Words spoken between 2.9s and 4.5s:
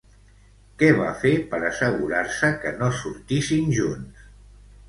sortissin junts?